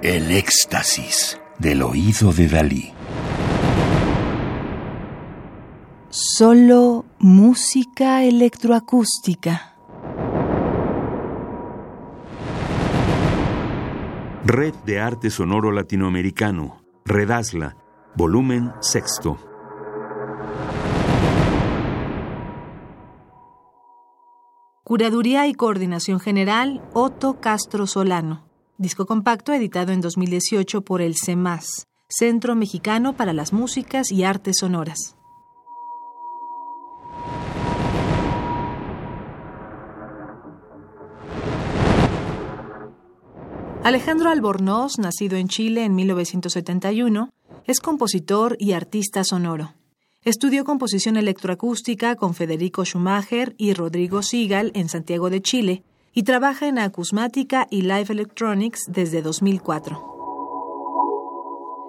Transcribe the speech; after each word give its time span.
El 0.00 0.30
éxtasis 0.30 1.40
del 1.58 1.82
oído 1.82 2.32
de 2.32 2.46
Dalí. 2.46 2.92
Solo 6.08 7.04
música 7.18 8.22
electroacústica. 8.22 9.74
Red 14.44 14.74
de 14.86 15.00
Arte 15.00 15.30
Sonoro 15.30 15.72
Latinoamericano, 15.72 16.80
Redasla, 17.04 17.76
volumen 18.14 18.70
sexto. 18.80 19.36
Curaduría 24.84 25.48
y 25.48 25.54
Coordinación 25.54 26.20
General, 26.20 26.88
Otto 26.94 27.40
Castro 27.40 27.88
Solano. 27.88 28.47
Disco 28.80 29.06
compacto 29.06 29.52
editado 29.52 29.90
en 29.90 30.00
2018 30.00 30.82
por 30.82 31.02
el 31.02 31.16
CEMAS, 31.16 31.88
Centro 32.08 32.54
Mexicano 32.54 33.16
para 33.16 33.32
las 33.32 33.52
Músicas 33.52 34.12
y 34.12 34.22
Artes 34.22 34.58
Sonoras. 34.60 35.16
Alejandro 43.82 44.30
Albornoz, 44.30 45.00
nacido 45.00 45.36
en 45.36 45.48
Chile 45.48 45.84
en 45.84 45.96
1971, 45.96 47.30
es 47.64 47.80
compositor 47.80 48.56
y 48.60 48.74
artista 48.74 49.24
sonoro. 49.24 49.74
Estudió 50.22 50.64
composición 50.64 51.16
electroacústica 51.16 52.14
con 52.14 52.32
Federico 52.32 52.84
Schumacher 52.84 53.56
y 53.58 53.74
Rodrigo 53.74 54.22
Sigal 54.22 54.70
en 54.76 54.88
Santiago 54.88 55.30
de 55.30 55.42
Chile 55.42 55.82
y 56.18 56.24
trabaja 56.24 56.66
en 56.66 56.80
acusmática 56.80 57.68
y 57.70 57.82
live 57.82 58.06
electronics 58.08 58.86
desde 58.88 59.22
2004. 59.22 60.02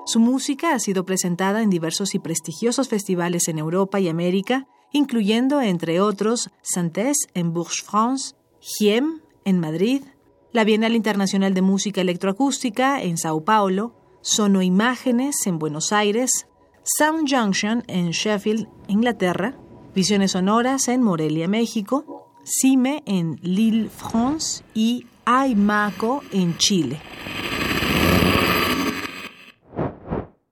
Su 0.06 0.20
música 0.20 0.76
ha 0.76 0.80
sido 0.80 1.04
presentada 1.04 1.64
en 1.64 1.72
diversos 1.72 2.14
y 2.14 2.20
prestigiosos 2.20 2.90
festivales 2.90 3.48
en 3.48 3.58
Europa 3.58 4.00
y 4.00 4.08
América, 4.08 4.68
incluyendo, 4.92 5.62
entre 5.62 6.00
otros, 6.00 6.52
Santés 6.62 7.18
en 7.34 7.54
Bourges-France, 7.54 8.36
Giem 8.60 9.22
en 9.46 9.60
Madrid, 9.60 10.04
la 10.52 10.64
Bienal 10.64 10.96
Internacional 10.96 11.56
de 11.56 11.64
Música 11.64 12.02
Electroacústica 12.02 13.02
en 13.02 13.18
Sao 13.18 13.44
Paulo, 13.44 13.96
Sono 14.22 14.62
Imágenes 14.62 15.38
en 15.48 15.58
Buenos 15.58 15.92
Aires, 15.92 16.46
Sound 16.84 17.28
Junction 17.28 17.84
en 17.88 18.12
Sheffield, 18.12 18.68
Inglaterra, 18.88 19.58
Visiones 19.96 20.34
Sonoras 20.34 20.88
en 20.88 21.02
Morelia, 21.02 21.48
México, 21.48 22.19
CIME 22.52 23.04
en 23.06 23.40
Lille, 23.44 23.90
France 23.90 24.64
y 24.74 25.06
AIMACO 25.26 26.24
en 26.32 26.58
Chile. 26.58 27.00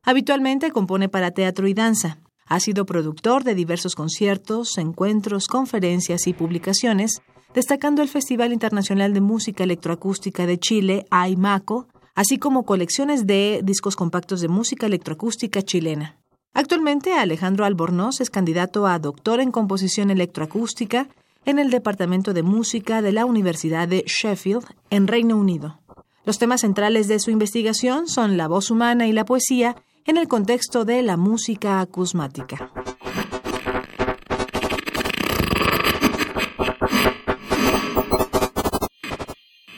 Habitualmente 0.04 0.70
compone 0.72 1.09
para 1.09 1.31
teatro 1.31 1.67
y 1.67 1.73
danza. 1.73 2.20
Ha 2.45 2.59
sido 2.59 2.86
productor 2.86 3.44
de 3.44 3.56
diversos 3.56 3.95
conciertos, 3.95 4.78
encuentros, 4.78 5.48
conferencias 5.48 6.28
y 6.28 6.34
publicaciones, 6.34 7.22
destacando 7.56 8.04
el 8.04 8.09
Festival 8.09 8.54
Internacional 8.54 9.14
de 9.16 9.22
Música 9.22 9.64
Electroacústica 9.64 10.45
de 10.45 10.59
Chile, 10.59 11.08
AIMACO, 11.09 11.88
así 12.14 12.38
como 12.38 12.64
colecciones 12.64 13.26
de 13.26 13.61
discos 13.64 13.95
compactos 13.95 14.39
de 14.42 14.50
música 14.50 14.86
electroacústica 14.86 15.64
chilena. 15.64 16.17
Actualmente, 16.54 17.14
Alejandro 17.14 17.66
Albornoz 17.66 18.22
es 18.22 18.30
candidato 18.30 18.86
a 18.86 19.00
doctor 19.00 19.39
en 19.39 19.52
composición 19.52 20.11
electroacústica 20.11 21.09
en 21.48 21.59
el 21.59 21.72
Departamento 21.72 22.34
de 22.34 22.44
Música 22.44 23.02
de 23.02 23.14
la 23.14 23.26
Universidad 23.26 23.88
de 23.88 24.03
Sheffield, 24.06 24.66
en 24.90 25.08
Reino 25.08 25.38
Unido. 25.38 25.80
Los 26.26 26.39
temas 26.39 26.59
centrales 26.59 27.08
de 27.08 27.20
su 27.20 27.31
investigación 27.31 28.09
son 28.09 28.36
la 28.36 28.50
voz 28.50 28.70
humana 28.70 29.08
y 29.08 29.14
la 29.14 29.23
poesía 29.23 29.78
en 30.06 30.17
el 30.17 30.28
contexto 30.28 30.84
de 30.84 31.02
la 31.04 31.16
música 31.16 31.80
acusmática. 31.80 32.70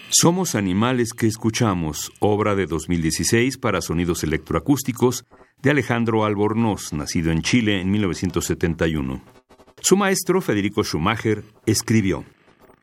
Somos 0.10 0.56
animales 0.56 1.14
que 1.14 1.28
escuchamos, 1.28 2.12
obra 2.20 2.56
de 2.56 2.66
2016 2.66 3.60
para 3.60 3.82
sonidos 3.82 4.24
electroacústicos 4.24 5.24
de 5.62 5.70
Alejandro 5.70 6.26
Albornoz, 6.26 6.94
nacido 6.94 7.32
en 7.32 7.44
Chile 7.44 7.80
en 7.80 7.92
1971. 7.92 9.39
Su 9.82 9.96
maestro, 9.96 10.42
Federico 10.42 10.84
Schumacher, 10.84 11.46
escribió, 11.66 12.26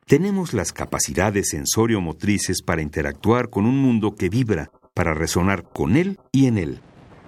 Tenemos 0.06 0.54
las 0.54 0.72
capacidades 0.72 1.50
sensorio-motrices 1.50 2.62
para 2.62 2.80
interactuar 2.82 3.50
con 3.50 3.66
un 3.66 3.76
mundo 3.78 4.14
que 4.14 4.30
vibra, 4.30 4.70
para 4.94 5.14
resonar 5.14 5.64
con 5.72 5.96
él 5.96 6.18
y 6.32 6.46
en 6.46 6.58
él. 6.58 6.80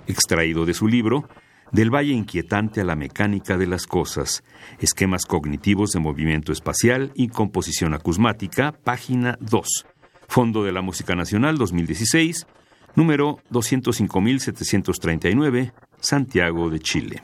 Extraído 0.07 0.65
de 0.65 0.75
su 0.75 0.87
libro, 0.89 1.29
Del 1.71 1.95
Valle 1.95 2.13
Inquietante 2.13 2.81
a 2.81 2.85
la 2.85 2.97
Mecánica 2.97 3.59
de 3.59 3.67
las 3.67 3.87
Cosas, 3.87 4.43
Esquemas 4.81 5.27
Cognitivos 5.27 5.91
de 5.91 6.01
Movimiento 6.01 6.51
Espacial 6.51 7.13
y 7.15 7.29
Composición 7.29 7.93
Acusmática, 7.93 8.73
página 8.73 9.37
2, 9.41 9.85
Fondo 10.29 10.65
de 10.65 10.73
la 10.73 10.81
Música 10.81 11.15
Nacional 11.15 11.59
2016, 11.59 12.47
número 12.95 13.37
205.739, 13.51 15.75
Santiago 16.01 16.71
de 16.71 16.81
Chile. 16.81 17.23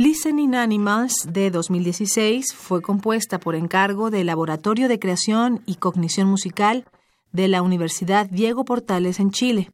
Listening 0.00 0.54
Animals 0.54 1.26
de 1.28 1.50
2016 1.50 2.54
fue 2.54 2.80
compuesta 2.82 3.40
por 3.40 3.56
encargo 3.56 4.10
del 4.10 4.28
Laboratorio 4.28 4.86
de 4.86 5.00
Creación 5.00 5.60
y 5.66 5.74
Cognición 5.74 6.28
Musical 6.28 6.84
de 7.32 7.48
la 7.48 7.62
Universidad 7.62 8.30
Diego 8.30 8.64
Portales 8.64 9.18
en 9.18 9.32
Chile. 9.32 9.72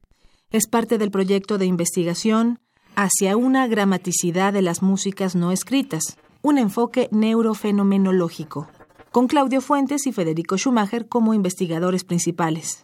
Es 0.49 0.65
parte 0.65 0.97
del 0.97 1.11
proyecto 1.11 1.59
de 1.59 1.67
investigación 1.67 2.57
hacia 2.95 3.37
una 3.37 3.67
gramaticidad 3.67 4.51
de 4.51 4.63
las 4.63 4.81
músicas 4.81 5.35
no 5.35 5.51
escritas, 5.51 6.17
un 6.41 6.57
enfoque 6.57 7.07
neurofenomenológico, 7.11 8.67
con 9.11 9.27
Claudio 9.27 9.61
Fuentes 9.61 10.07
y 10.07 10.11
Federico 10.11 10.57
Schumacher 10.57 11.07
como 11.07 11.35
investigadores 11.35 12.03
principales. 12.03 12.83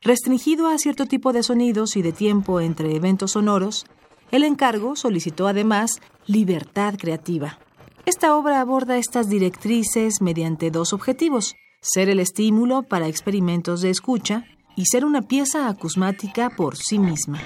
Restringido 0.00 0.66
a 0.66 0.78
cierto 0.78 1.06
tipo 1.06 1.32
de 1.32 1.44
sonidos 1.44 1.96
y 1.96 2.02
de 2.02 2.10
tiempo 2.10 2.58
entre 2.58 2.96
eventos 2.96 3.30
sonoros, 3.32 3.86
el 4.30 4.44
encargo 4.44 4.96
solicitó 4.96 5.46
además 5.48 6.00
libertad 6.26 6.94
creativa. 6.98 7.58
Esta 8.06 8.34
obra 8.36 8.60
aborda 8.60 8.96
estas 8.96 9.28
directrices 9.28 10.20
mediante 10.20 10.70
dos 10.70 10.92
objetivos, 10.92 11.54
ser 11.80 12.08
el 12.08 12.20
estímulo 12.20 12.82
para 12.82 13.08
experimentos 13.08 13.82
de 13.82 13.90
escucha 13.90 14.44
y 14.76 14.86
ser 14.86 15.04
una 15.04 15.22
pieza 15.22 15.68
acusmática 15.68 16.50
por 16.50 16.76
sí 16.76 16.98
misma. 16.98 17.40